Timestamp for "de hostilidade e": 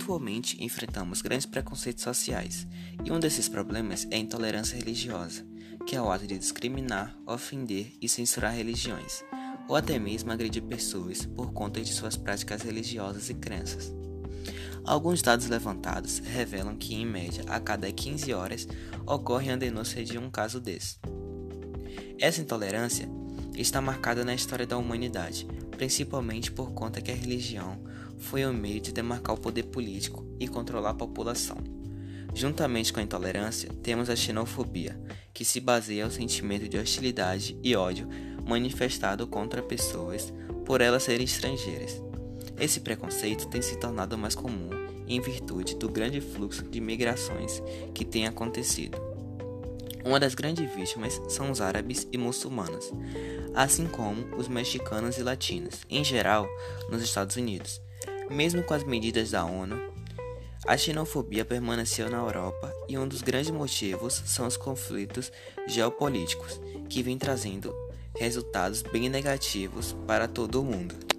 36.68-37.74